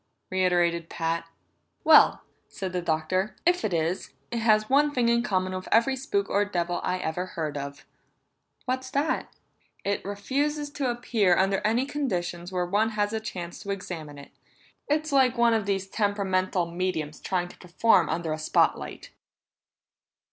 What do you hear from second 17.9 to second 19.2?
under a spot light."